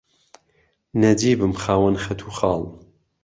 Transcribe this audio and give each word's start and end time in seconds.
نهجیبم 1.01 1.53
خاوهن 1.61 1.95
خهتوخاڵ 2.03 2.61